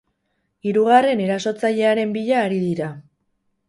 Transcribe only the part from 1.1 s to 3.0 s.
erasotzailearen bila ari dira.